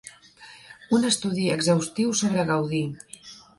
[0.97, 2.83] Un estudi exhaustiu sobre Gaudí.